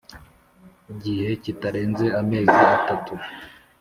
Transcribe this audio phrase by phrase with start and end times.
[1.03, 3.13] gihe kitarenze amezi atatu